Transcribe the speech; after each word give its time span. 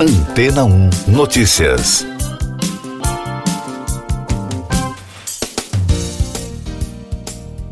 Antena 0.00 0.64
1 0.64 0.90
Notícias. 1.08 2.06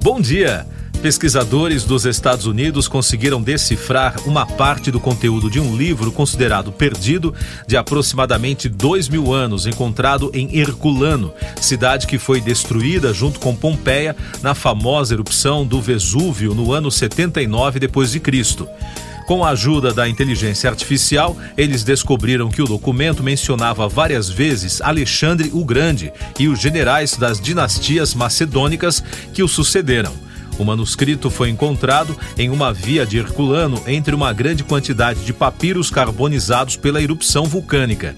Bom 0.02 0.20
dia! 0.20 0.66
Pesquisadores 1.00 1.84
dos 1.84 2.04
Estados 2.04 2.46
Unidos 2.46 2.88
conseguiram 2.88 3.40
decifrar 3.40 4.16
uma 4.26 4.44
parte 4.44 4.90
do 4.90 4.98
conteúdo 4.98 5.48
de 5.48 5.60
um 5.60 5.76
livro 5.76 6.10
considerado 6.10 6.72
perdido 6.72 7.32
de 7.64 7.76
aproximadamente 7.76 8.68
dois 8.68 9.08
mil 9.08 9.32
anos, 9.32 9.64
encontrado 9.64 10.28
em 10.34 10.58
Herculano, 10.58 11.32
cidade 11.60 12.08
que 12.08 12.18
foi 12.18 12.40
destruída 12.40 13.12
junto 13.12 13.38
com 13.38 13.54
Pompeia 13.54 14.16
na 14.42 14.52
famosa 14.52 15.14
erupção 15.14 15.64
do 15.64 15.80
Vesúvio 15.80 16.54
no 16.54 16.72
ano 16.72 16.90
79 16.90 17.78
d.C. 17.78 18.20
Com 19.26 19.44
a 19.44 19.50
ajuda 19.50 19.92
da 19.92 20.08
inteligência 20.08 20.70
artificial, 20.70 21.36
eles 21.56 21.82
descobriram 21.82 22.48
que 22.48 22.62
o 22.62 22.66
documento 22.66 23.24
mencionava 23.24 23.88
várias 23.88 24.30
vezes 24.30 24.80
Alexandre 24.80 25.50
o 25.52 25.64
Grande 25.64 26.12
e 26.38 26.46
os 26.46 26.60
generais 26.60 27.16
das 27.16 27.40
dinastias 27.40 28.14
macedônicas 28.14 29.02
que 29.34 29.42
o 29.42 29.48
sucederam. 29.48 30.12
O 30.60 30.64
manuscrito 30.64 31.28
foi 31.28 31.50
encontrado 31.50 32.16
em 32.38 32.50
uma 32.50 32.72
via 32.72 33.04
de 33.04 33.18
Herculano 33.18 33.82
entre 33.86 34.14
uma 34.14 34.32
grande 34.32 34.62
quantidade 34.62 35.24
de 35.24 35.32
papiros 35.32 35.90
carbonizados 35.90 36.76
pela 36.76 37.02
erupção 37.02 37.44
vulcânica. 37.44 38.14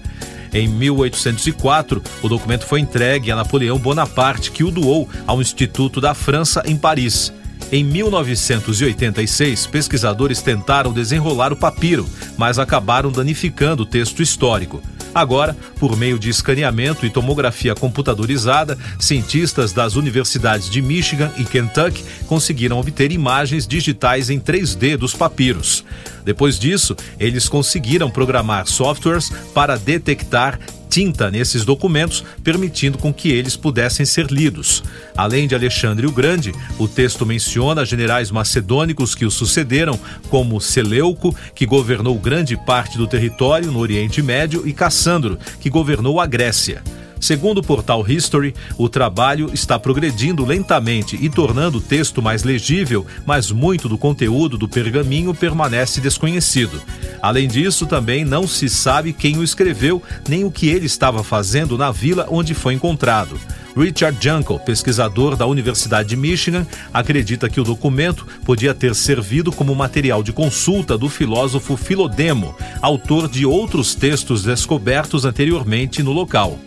Em 0.53 0.67
1804, 0.67 2.03
o 2.21 2.29
documento 2.29 2.65
foi 2.65 2.79
entregue 2.79 3.31
a 3.31 3.35
Napoleão 3.35 3.79
Bonaparte, 3.79 4.51
que 4.51 4.63
o 4.63 4.71
doou 4.71 5.09
ao 5.25 5.41
Instituto 5.41 5.99
da 5.99 6.13
França 6.13 6.61
em 6.65 6.77
Paris. 6.77 7.33
Em 7.71 7.83
1986, 7.83 9.67
pesquisadores 9.67 10.41
tentaram 10.41 10.91
desenrolar 10.91 11.53
o 11.53 11.55
papiro, 11.55 12.09
mas 12.35 12.57
acabaram 12.57 13.11
danificando 13.11 13.83
o 13.83 13.85
texto 13.85 14.23
histórico. 14.23 14.81
Agora, 15.13 15.55
por 15.79 15.95
meio 15.95 16.17
de 16.17 16.29
escaneamento 16.29 17.05
e 17.05 17.09
tomografia 17.09 17.75
computadorizada, 17.75 18.77
cientistas 18.99 19.71
das 19.71 19.95
universidades 19.95 20.69
de 20.69 20.81
Michigan 20.81 21.31
e 21.37 21.43
Kentucky 21.43 22.03
conseguiram 22.27 22.79
obter 22.79 23.11
imagens 23.11 23.67
digitais 23.67 24.29
em 24.29 24.39
3D 24.39 24.97
dos 24.97 25.13
papiros. 25.13 25.83
Depois 26.25 26.59
disso, 26.59 26.95
eles 27.19 27.47
conseguiram 27.47 28.09
programar 28.09 28.67
softwares 28.67 29.31
para 29.53 29.77
detectar 29.77 30.59
tinta 30.89 31.29
nesses 31.29 31.63
documentos, 31.63 32.23
permitindo 32.43 32.97
com 32.97 33.13
que 33.13 33.31
eles 33.31 33.55
pudessem 33.55 34.05
ser 34.05 34.31
lidos. 34.31 34.83
Além 35.15 35.47
de 35.47 35.55
Alexandre 35.55 36.07
o 36.07 36.11
Grande, 36.11 36.51
o 36.77 36.87
texto 36.87 37.25
menciona 37.25 37.85
generais 37.85 38.31
macedônicos 38.31 39.13
que 39.13 39.25
o 39.25 39.31
sucederam, 39.31 39.99
como 40.29 40.59
Seleuco, 40.59 41.35
que 41.53 41.65
governou 41.65 42.17
grande 42.17 42.57
parte 42.57 42.97
do 42.97 43.07
território 43.07 43.71
no 43.71 43.79
Oriente 43.79 44.21
Médio, 44.21 44.67
e 44.67 44.73
Cassandro, 44.73 45.37
que 45.59 45.69
governou 45.69 46.19
a 46.19 46.25
Grécia. 46.25 46.81
Segundo 47.19 47.57
o 47.59 47.63
portal 47.63 48.05
History, 48.07 48.55
o 48.77 48.87
trabalho 48.87 49.49
está 49.53 49.77
progredindo 49.77 50.45
lentamente 50.45 51.17
e 51.21 51.29
tornando 51.29 51.79
o 51.79 51.81
texto 51.81 52.21
mais 52.21 52.43
legível, 52.43 53.05
mas 53.25 53.51
muito 53.51 53.89
do 53.89 53.97
conteúdo 53.97 54.57
do 54.57 54.69
pergaminho 54.69 55.33
permanece 55.33 55.99
desconhecido. 55.99 56.81
Além 57.21 57.47
disso, 57.47 57.85
também 57.85 58.23
não 58.23 58.47
se 58.47 58.69
sabe 58.69 59.11
quem 59.11 59.37
o 59.37 59.43
escreveu 59.43 60.01
nem 60.27 60.43
o 60.45 60.51
que 60.51 60.69
ele 60.69 60.85
estava 60.85 61.23
fazendo 61.23 61.77
na 61.77 61.91
vila 61.91 62.27
onde 62.29 62.53
foi 62.53 62.73
encontrado. 62.73 63.39
Richard 63.75 64.17
Junkel, 64.19 64.59
pesquisador 64.59 65.35
da 65.35 65.45
Universidade 65.45 66.09
de 66.09 66.15
Michigan, 66.15 66.65
acredita 66.93 67.49
que 67.49 67.61
o 67.61 67.63
documento 67.63 68.25
podia 68.43 68.73
ter 68.73 68.95
servido 68.95 69.51
como 69.51 69.75
material 69.75 70.23
de 70.23 70.33
consulta 70.33 70.97
do 70.97 71.07
filósofo 71.07 71.77
Filodemo, 71.77 72.55
autor 72.81 73.27
de 73.27 73.45
outros 73.45 73.95
textos 73.95 74.43
descobertos 74.43 75.23
anteriormente 75.25 76.01
no 76.01 76.11
local. 76.11 76.59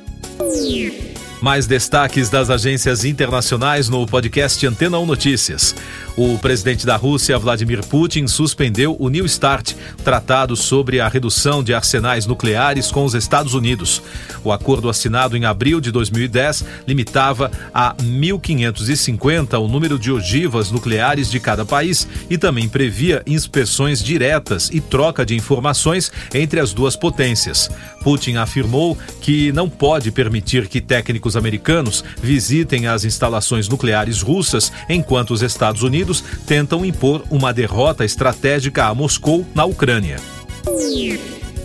Mais 1.43 1.67
destaques 1.67 2.31
das 2.31 2.51
agências 2.51 3.05
internacionais 3.05 3.89
no 3.89 4.07
podcast 4.07 4.65
Antena 4.65 5.01
1 5.01 5.07
Notícias. 5.07 5.75
O 6.17 6.39
presidente 6.39 6.87
da 6.87 6.95
Rússia, 6.95 7.37
Vladimir 7.37 7.85
Putin, 7.85 8.29
suspendeu 8.29 8.95
o 8.97 9.09
New 9.09 9.27
START, 9.27 9.75
tratado 10.05 10.55
sobre 10.55 11.01
a 11.01 11.09
redução 11.09 11.65
de 11.65 11.75
arsenais 11.75 12.27
nucleares 12.27 12.92
com 12.92 13.05
os 13.05 13.15
Estados 13.15 13.55
Unidos. 13.55 14.01
O 14.45 14.53
acordo 14.53 14.89
assinado 14.89 15.37
em 15.37 15.45
abril 15.45 15.81
de 15.81 15.91
2010 15.91 16.65
limitava 16.87 17.51
a 17.75 17.92
1.550 17.97 19.59
o 19.59 19.67
número 19.67 19.98
de 19.98 20.13
ogivas 20.13 20.71
nucleares 20.71 21.29
de 21.29 21.41
cada 21.41 21.65
país 21.65 22.07
e 22.31 22.39
também 22.39 22.69
previa 22.69 23.21
inspeções 23.27 24.01
diretas 24.01 24.71
e 24.73 24.81
troca 24.81 25.27
de 25.27 25.35
informações 25.35 26.13
entre 26.33 26.61
as 26.61 26.73
duas 26.73 26.95
potências. 26.95 27.69
Putin 28.02 28.36
afirmou 28.36 28.98
que 29.20 29.52
não 29.52 29.68
pode 29.68 30.11
permitir 30.11 30.68
que 30.68 30.80
técnicos 30.80 31.36
americanos 31.36 32.05
visitem 32.20 32.86
as 32.86 33.05
instalações 33.05 33.68
nucleares 33.68 34.20
russas 34.20 34.73
enquanto 34.89 35.33
os 35.33 35.42
Estados 35.42 35.83
Unidos 35.83 36.23
tentam 36.46 36.85
impor 36.85 37.24
uma 37.30 37.52
derrota 37.52 38.05
estratégica 38.05 38.86
a 38.86 38.95
Moscou 38.95 39.46
na 39.55 39.64
Ucrânia. 39.64 40.17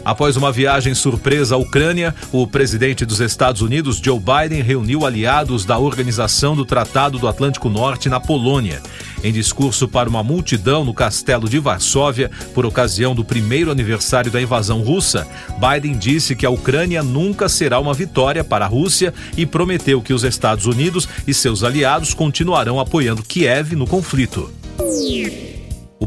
Após 0.07 0.37
uma 0.37 0.53
viagem 0.53 0.93
surpresa 0.93 1.55
à 1.55 1.57
Ucrânia, 1.57 2.15
o 2.31 2.47
presidente 2.47 3.05
dos 3.05 3.19
Estados 3.19 3.61
Unidos, 3.61 3.97
Joe 3.97 4.17
Biden, 4.17 4.61
reuniu 4.61 5.05
aliados 5.05 5.65
da 5.65 5.77
Organização 5.77 6.55
do 6.55 6.63
Tratado 6.63 7.19
do 7.19 7.27
Atlântico 7.27 7.67
Norte 7.67 8.07
na 8.07 8.17
Polônia. 8.17 8.81
Em 9.23 9.31
discurso 9.31 9.87
para 9.87 10.09
uma 10.09 10.23
multidão 10.23 10.85
no 10.85 10.93
castelo 10.93 11.49
de 11.49 11.59
Varsóvia, 11.59 12.29
por 12.53 12.65
ocasião 12.65 13.15
do 13.15 13.25
primeiro 13.25 13.71
aniversário 13.71 14.31
da 14.31 14.41
invasão 14.41 14.81
russa, 14.81 15.27
Biden 15.59 15.97
disse 15.97 16.35
que 16.35 16.45
a 16.45 16.49
Ucrânia 16.49 17.01
nunca 17.01 17.49
será 17.49 17.79
uma 17.79 17.93
vitória 17.93 18.43
para 18.43 18.65
a 18.65 18.67
Rússia 18.67 19.13
e 19.35 19.45
prometeu 19.45 20.01
que 20.01 20.13
os 20.13 20.23
Estados 20.23 20.65
Unidos 20.65 21.07
e 21.27 21.33
seus 21.33 21.63
aliados 21.63 22.13
continuarão 22.13 22.79
apoiando 22.79 23.23
Kiev 23.23 23.75
no 23.75 23.87
conflito. 23.87 24.51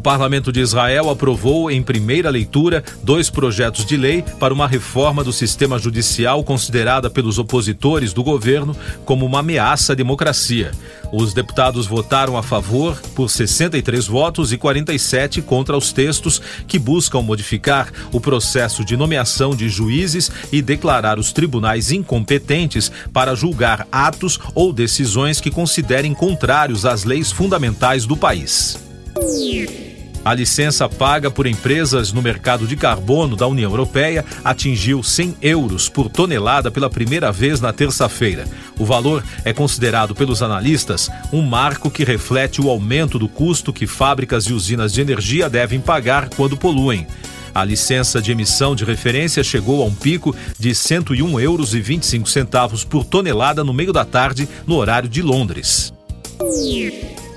O 0.01 0.03
Parlamento 0.03 0.51
de 0.51 0.61
Israel 0.61 1.11
aprovou 1.11 1.71
em 1.71 1.83
primeira 1.83 2.31
leitura 2.31 2.83
dois 3.03 3.29
projetos 3.29 3.85
de 3.85 3.99
lei 3.99 4.25
para 4.39 4.55
uma 4.55 4.67
reforma 4.67 5.23
do 5.23 5.31
sistema 5.31 5.79
judicial 5.79 6.43
considerada 6.43 7.11
pelos 7.11 7.39
opositores 7.39 8.15
do 8.15 8.25
governo 8.25 8.75
como 9.05 9.27
uma 9.27 9.41
ameaça 9.41 9.93
à 9.93 9.95
democracia. 9.95 10.71
Os 11.13 11.35
deputados 11.35 11.87
votaram 11.87 12.35
a 12.39 12.43
favor 12.43 12.99
por 13.15 13.29
63 13.29 14.07
votos 14.07 14.55
e 14.55 14.57
47 14.57 15.43
contra 15.43 15.77
os 15.77 15.93
textos 15.93 16.41
que 16.67 16.79
buscam 16.79 17.21
modificar 17.21 17.93
o 18.11 18.19
processo 18.19 18.83
de 18.83 18.97
nomeação 18.97 19.55
de 19.55 19.69
juízes 19.69 20.33
e 20.51 20.63
declarar 20.63 21.19
os 21.19 21.31
tribunais 21.31 21.93
incompetentes 21.93 22.91
para 23.13 23.35
julgar 23.35 23.87
atos 23.93 24.41
ou 24.55 24.73
decisões 24.73 25.43
que 25.43 25.51
considerem 25.51 26.15
contrários 26.15 26.87
às 26.87 27.05
leis 27.05 27.31
fundamentais 27.31 28.07
do 28.07 28.17
país. 28.17 28.79
A 30.23 30.35
licença 30.35 30.87
paga 30.87 31.31
por 31.31 31.47
empresas 31.47 32.13
no 32.13 32.21
mercado 32.21 32.67
de 32.67 32.77
carbono 32.77 33.37
da 33.37 33.47
União 33.47 33.71
Europeia 33.71 34.25
atingiu 34.45 35.03
100 35.03 35.37
euros 35.41 35.89
por 35.89 36.11
tonelada 36.11 36.71
pela 36.71 36.91
primeira 36.91 37.33
vez 37.33 37.59
na 37.61 37.73
terça-feira. 37.73 38.45
O 38.79 38.85
valor 38.85 39.25
é 39.47 39.53
considerado 39.53 40.15
pelos 40.15 40.43
analistas 40.43 41.11
um 41.33 41.41
marco 41.41 41.91
que 41.91 42.05
reflete 42.05 42.61
o 42.61 42.69
aumento 42.69 43.19
do 43.19 43.29
custo 43.29 43.73
que 43.73 43.87
fábricas 43.87 44.45
e 44.45 44.53
usinas 44.53 44.93
de 44.93 45.01
energia 45.01 45.49
devem 45.49 45.81
pagar 45.81 46.29
quando 46.29 46.57
poluem. 46.57 47.07
A 47.55 47.65
licença 47.65 48.21
de 48.21 48.31
emissão 48.31 48.77
de 48.77 48.85
referência 48.85 49.43
chegou 49.43 49.83
a 49.83 49.87
um 49.87 49.95
pico 49.95 50.37
de 50.59 50.75
101 50.75 51.41
euros 51.41 51.75
e 51.75 51.81
25 51.81 52.29
centavos 52.29 52.85
por 52.85 53.05
tonelada 53.05 53.65
no 53.65 53.73
meio 53.73 53.93
da 53.93 54.05
tarde, 54.05 54.49
no 54.67 54.77
horário 54.77 55.09
de 55.09 55.23
Londres. 55.23 55.93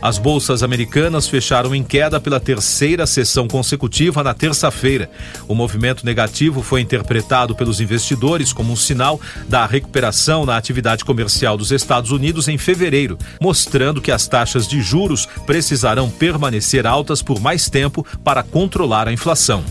As 0.04 0.18
bolsas 0.18 0.62
americanas 0.64 1.30
fecharam 1.30 1.74
em 1.74 1.82
queda 1.82 2.20
pela 2.20 2.38
terceira 2.38 3.08
sessão 3.08 3.48
consecutiva 3.48 4.22
na 4.22 4.34
terça-feira. 4.34 5.10
O 5.48 5.56
movimento 5.56 6.06
negativo 6.06 6.62
foi 6.62 6.82
interpretado 6.82 7.56
pelos 7.56 7.80
investidores 7.80 8.52
como 8.52 8.74
um 8.74 8.76
sinal 8.76 9.18
da 9.48 9.66
recuperação 9.66 10.46
na 10.46 10.58
atividade 10.58 11.06
comercial 11.06 11.56
dos 11.56 11.72
Estados 11.72 12.12
Unidos 12.12 12.50
em 12.50 12.58
fevereiro, 12.58 13.18
mostrando 13.40 14.02
que 14.02 14.12
as 14.12 14.28
taxas 14.28 14.68
de 14.68 14.82
juros 14.82 15.26
precisarão 15.46 16.10
permanecer 16.10 16.86
altas 16.86 17.22
por 17.22 17.40
mais 17.40 17.70
tempo 17.70 18.06
para 18.26 18.44
controlar 18.44 19.08
a 19.08 19.14
inflação. 19.14 19.64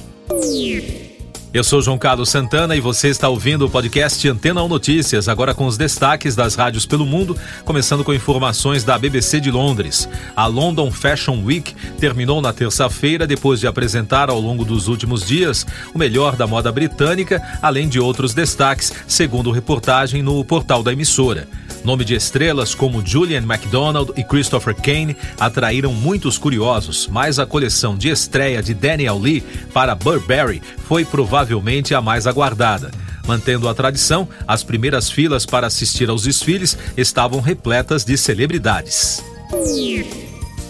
Eu 1.54 1.62
sou 1.62 1.82
João 1.82 1.98
Carlos 1.98 2.30
Santana 2.30 2.74
e 2.74 2.80
você 2.80 3.08
está 3.08 3.28
ouvindo 3.28 3.66
o 3.66 3.70
podcast 3.70 4.26
Antena 4.26 4.62
1 4.62 4.68
Notícias, 4.68 5.28
agora 5.28 5.54
com 5.54 5.66
os 5.66 5.76
destaques 5.76 6.34
das 6.34 6.54
rádios 6.54 6.86
pelo 6.86 7.04
mundo, 7.04 7.36
começando 7.62 8.02
com 8.02 8.14
informações 8.14 8.84
da 8.84 8.98
BBC 8.98 9.38
de 9.38 9.50
Londres. 9.50 10.08
A 10.34 10.46
London 10.46 10.90
Fashion 10.90 11.44
Week 11.44 11.74
terminou 12.00 12.40
na 12.40 12.54
terça-feira 12.54 13.26
depois 13.26 13.60
de 13.60 13.66
apresentar 13.66 14.30
ao 14.30 14.40
longo 14.40 14.64
dos 14.64 14.88
últimos 14.88 15.26
dias 15.26 15.66
o 15.94 15.98
melhor 15.98 16.36
da 16.36 16.46
moda 16.46 16.72
britânica, 16.72 17.42
além 17.60 17.86
de 17.86 18.00
outros 18.00 18.32
destaques, 18.32 18.90
segundo 19.06 19.50
reportagem 19.50 20.22
no 20.22 20.42
portal 20.42 20.82
da 20.82 20.90
emissora. 20.90 21.46
Nome 21.84 22.04
de 22.04 22.14
estrelas 22.14 22.74
como 22.74 23.04
Julian 23.04 23.42
MacDonald 23.42 24.12
e 24.16 24.22
Christopher 24.22 24.74
Kane 24.74 25.16
atraíram 25.38 25.92
muitos 25.92 26.38
curiosos, 26.38 27.08
mas 27.08 27.38
a 27.38 27.46
coleção 27.46 27.96
de 27.96 28.08
estreia 28.08 28.62
de 28.62 28.72
Daniel 28.72 29.18
Lee 29.18 29.42
para 29.72 29.94
Burberry 29.94 30.62
foi 30.86 31.04
provavelmente 31.04 31.94
a 31.94 32.00
mais 32.00 32.26
aguardada. 32.26 32.90
Mantendo 33.26 33.68
a 33.68 33.74
tradição, 33.74 34.28
as 34.46 34.62
primeiras 34.62 35.10
filas 35.10 35.44
para 35.44 35.66
assistir 35.66 36.08
aos 36.08 36.22
desfiles 36.22 36.76
estavam 36.96 37.40
repletas 37.40 38.04
de 38.04 38.16
celebridades 38.16 39.22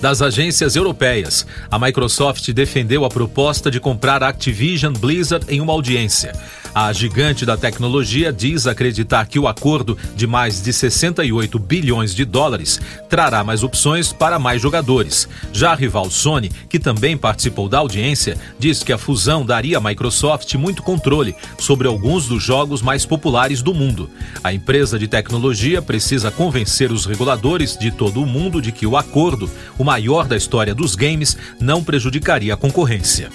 das 0.02 0.20
agências 0.20 0.74
europeias. 0.74 1.46
A 1.70 1.78
Microsoft 1.78 2.50
defendeu 2.50 3.04
a 3.04 3.08
proposta 3.08 3.70
de 3.70 3.78
comprar 3.78 4.20
a 4.20 4.28
Activision 4.28 4.92
Blizzard 4.92 5.46
em 5.48 5.60
uma 5.60 5.72
audiência. 5.72 6.32
A 6.74 6.90
gigante 6.90 7.44
da 7.44 7.54
tecnologia 7.54 8.32
diz 8.32 8.66
acreditar 8.66 9.26
que 9.26 9.38
o 9.38 9.46
acordo 9.46 9.96
de 10.16 10.26
mais 10.26 10.62
de 10.62 10.72
68 10.72 11.58
bilhões 11.58 12.14
de 12.14 12.24
dólares 12.24 12.80
trará 13.10 13.44
mais 13.44 13.62
opções 13.62 14.10
para 14.10 14.38
mais 14.38 14.60
jogadores. 14.60 15.28
Já 15.52 15.72
a 15.72 15.74
rival 15.74 16.10
Sony, 16.10 16.50
que 16.70 16.78
também 16.78 17.14
participou 17.14 17.68
da 17.68 17.78
audiência, 17.78 18.38
diz 18.58 18.82
que 18.82 18.92
a 18.92 18.96
fusão 18.96 19.44
daria 19.44 19.76
à 19.76 19.80
Microsoft 19.80 20.54
muito 20.54 20.82
controle 20.82 21.36
sobre 21.58 21.86
alguns 21.86 22.26
dos 22.26 22.42
jogos 22.42 22.80
mais 22.80 23.04
populares 23.04 23.60
do 23.60 23.74
mundo. 23.74 24.10
A 24.42 24.52
empresa 24.52 24.98
de 24.98 25.06
tecnologia 25.06 25.82
precisa 25.82 26.30
convencer 26.30 26.90
os 26.90 27.04
reguladores 27.04 27.76
de 27.76 27.90
todo 27.90 28.22
o 28.22 28.26
mundo 28.26 28.62
de 28.62 28.72
que 28.72 28.86
o 28.86 28.96
acordo, 28.96 29.48
o 29.78 29.84
maior 29.92 30.26
da 30.26 30.38
história 30.38 30.74
dos 30.74 30.94
games, 30.94 31.36
não 31.60 31.84
prejudicaria 31.84 32.54
a 32.54 32.56
concorrência. 32.56 33.28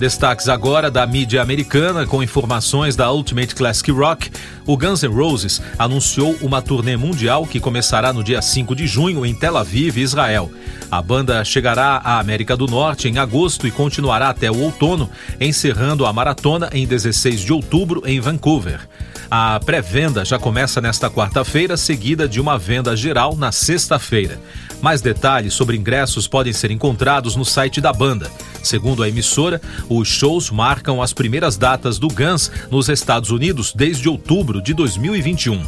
Destaques 0.00 0.48
agora 0.48 0.90
da 0.90 1.06
mídia 1.06 1.42
americana 1.42 2.06
com 2.06 2.22
informações 2.22 2.96
da 2.96 3.12
Ultimate 3.12 3.54
Classic 3.54 3.90
Rock. 3.90 4.30
O 4.66 4.74
Guns 4.74 5.02
N' 5.02 5.14
Roses 5.14 5.60
anunciou 5.78 6.34
uma 6.40 6.62
turnê 6.62 6.96
mundial 6.96 7.46
que 7.46 7.60
começará 7.60 8.10
no 8.10 8.24
dia 8.24 8.40
5 8.40 8.74
de 8.74 8.86
junho 8.86 9.26
em 9.26 9.34
Tel 9.34 9.58
Aviv, 9.58 9.98
Israel. 9.98 10.50
A 10.90 11.02
banda 11.02 11.44
chegará 11.44 12.00
à 12.02 12.18
América 12.18 12.56
do 12.56 12.66
Norte 12.66 13.06
em 13.06 13.18
agosto 13.18 13.66
e 13.66 13.70
continuará 13.70 14.30
até 14.30 14.50
o 14.50 14.60
outono, 14.60 15.10
encerrando 15.38 16.06
a 16.06 16.12
maratona 16.12 16.70
em 16.72 16.86
16 16.86 17.42
de 17.42 17.52
outubro 17.52 18.02
em 18.06 18.18
Vancouver. 18.18 18.80
A 19.34 19.58
pré-venda 19.58 20.26
já 20.26 20.38
começa 20.38 20.78
nesta 20.78 21.08
quarta-feira, 21.08 21.74
seguida 21.74 22.28
de 22.28 22.38
uma 22.38 22.58
venda 22.58 22.94
geral 22.94 23.34
na 23.34 23.50
sexta-feira. 23.50 24.38
Mais 24.82 25.00
detalhes 25.00 25.54
sobre 25.54 25.74
ingressos 25.74 26.28
podem 26.28 26.52
ser 26.52 26.70
encontrados 26.70 27.34
no 27.34 27.42
site 27.42 27.80
da 27.80 27.94
banda. 27.94 28.30
Segundo 28.62 29.02
a 29.02 29.08
emissora, 29.08 29.58
os 29.88 30.06
shows 30.06 30.50
marcam 30.50 31.00
as 31.00 31.14
primeiras 31.14 31.56
datas 31.56 31.98
do 31.98 32.08
Guns 32.08 32.52
nos 32.70 32.90
Estados 32.90 33.30
Unidos 33.30 33.72
desde 33.74 34.06
outubro 34.06 34.60
de 34.60 34.74
2021. 34.74 35.64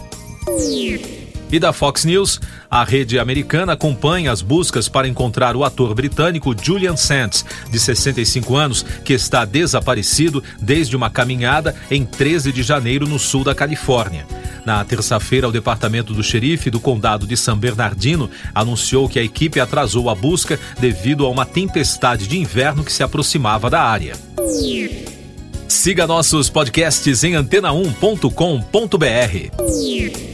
E 1.54 1.58
da 1.60 1.72
Fox 1.72 2.04
News, 2.04 2.40
a 2.68 2.82
rede 2.82 3.16
americana 3.16 3.74
acompanha 3.74 4.32
as 4.32 4.42
buscas 4.42 4.88
para 4.88 5.06
encontrar 5.06 5.54
o 5.54 5.62
ator 5.62 5.94
britânico 5.94 6.52
Julian 6.60 6.96
Sands, 6.96 7.44
de 7.70 7.78
65 7.78 8.56
anos, 8.56 8.84
que 9.04 9.12
está 9.12 9.44
desaparecido 9.44 10.42
desde 10.60 10.96
uma 10.96 11.08
caminhada 11.08 11.72
em 11.88 12.04
13 12.04 12.50
de 12.50 12.64
janeiro 12.64 13.06
no 13.06 13.20
sul 13.20 13.44
da 13.44 13.54
Califórnia. 13.54 14.26
Na 14.66 14.84
terça-feira, 14.84 15.48
o 15.48 15.52
departamento 15.52 16.12
do 16.12 16.24
xerife 16.24 16.70
do 16.70 16.80
condado 16.80 17.24
de 17.24 17.36
San 17.36 17.56
Bernardino 17.56 18.28
anunciou 18.52 19.08
que 19.08 19.20
a 19.20 19.22
equipe 19.22 19.60
atrasou 19.60 20.10
a 20.10 20.14
busca 20.16 20.58
devido 20.80 21.24
a 21.24 21.30
uma 21.30 21.46
tempestade 21.46 22.26
de 22.26 22.36
inverno 22.36 22.82
que 22.82 22.92
se 22.92 23.04
aproximava 23.04 23.70
da 23.70 23.80
área. 23.80 24.16
Siga 25.68 26.04
nossos 26.04 26.50
podcasts 26.50 27.22
em 27.22 27.34
antena1.com.br. 27.34 30.33